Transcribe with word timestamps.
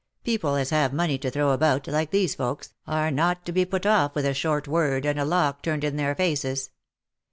People 0.23 0.55
as 0.55 0.71
have 0.71 0.93
money 0.93 1.19
to 1.19 1.29
throw 1.29 1.51
about, 1.51 1.85
like 1.87 2.09
these 2.09 2.33
folks, 2.33 2.73
are 2.87 3.11
not 3.11 3.45
to 3.45 3.51
be 3.51 3.65
put 3.65 3.85
off 3.85 4.15
with 4.15 4.25
a 4.25 4.33
short 4.33 4.67
word, 4.67 5.05
and 5.05 5.19
a 5.19 5.25
lock 5.25 5.61
turned 5.61 5.83
in 5.83 5.95
their 5.95 6.15
faces. 6.15 6.71